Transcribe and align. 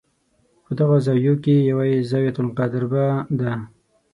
په 0.63 0.71
دغو 0.79 0.97
زاویو 1.05 1.33
کې 1.43 1.55
یوه 1.69 1.83
یې 1.89 1.95
الزاویة 2.01 2.33
القادربه 2.43 3.05
ده. 3.39 3.51